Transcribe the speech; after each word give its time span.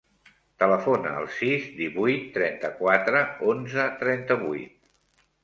Telefona 0.61 1.11
al 1.17 1.27
sis, 1.39 1.67
divuit, 1.81 2.23
trenta-quatre, 2.39 3.23
onze, 3.55 3.87
trenta-vuit. 4.01 4.77